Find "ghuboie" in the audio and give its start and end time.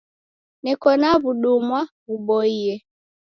2.05-2.73